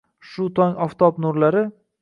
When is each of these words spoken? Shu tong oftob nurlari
Shu 0.29 0.47
tong 0.59 0.73
oftob 0.87 1.23
nurlari 1.27 1.65